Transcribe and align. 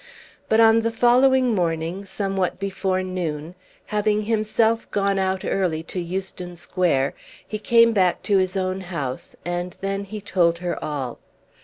But 0.49 0.59
on 0.59 0.79
the 0.79 0.89
following 0.89 1.53
morning, 1.53 2.03
somewhat 2.05 2.57
before 2.57 3.03
noon, 3.03 3.53
having 3.85 4.23
himself 4.23 4.89
gone 4.89 5.19
out 5.19 5.45
early 5.45 5.83
to 5.83 5.99
Euston 6.01 6.55
Square, 6.55 7.13
he 7.47 7.59
came 7.59 7.91
back 7.93 8.23
to 8.23 8.39
his 8.39 8.57
own 8.57 8.81
house, 8.81 9.35
and 9.45 9.75
then 9.81 10.05
he 10.05 10.19
told 10.19 10.57
her 10.57 10.83
all. 10.83 11.19